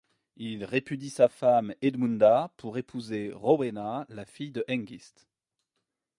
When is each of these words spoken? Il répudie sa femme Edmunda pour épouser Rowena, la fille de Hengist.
Il 0.37 0.65
répudie 0.65 1.11
sa 1.11 1.27
femme 1.29 1.75
Edmunda 1.83 2.51
pour 2.57 2.79
épouser 2.79 3.29
Rowena, 3.31 4.07
la 4.09 4.25
fille 4.25 4.49
de 4.49 4.65
Hengist. 4.67 5.27